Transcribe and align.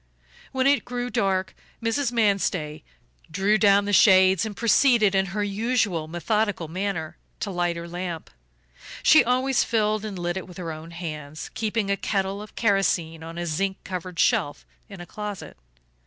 When 0.51 0.65
it 0.65 0.83
grew 0.83 1.11
dark 1.11 1.53
Mrs. 1.79 2.11
Manstey 2.11 2.83
drew 3.29 3.59
down 3.59 3.85
the 3.85 3.93
shades 3.93 4.47
and 4.47 4.57
proceeded, 4.57 5.13
in 5.13 5.27
her 5.27 5.43
usual 5.43 6.07
methodical 6.07 6.67
manner, 6.67 7.17
to 7.41 7.51
light 7.51 7.75
her 7.75 7.87
lamp. 7.87 8.31
She 9.03 9.23
always 9.23 9.63
filled 9.63 10.03
and 10.03 10.17
lit 10.17 10.37
it 10.37 10.47
with 10.47 10.57
her 10.57 10.71
own 10.71 10.89
hands, 10.89 11.51
keeping 11.53 11.91
a 11.91 11.97
kettle 11.97 12.41
of 12.41 12.55
kerosene 12.55 13.21
on 13.21 13.37
a 13.37 13.45
zinc 13.45 13.77
covered 13.83 14.17
shelf 14.17 14.65
in 14.89 15.01
a 15.01 15.05
closet. 15.05 15.55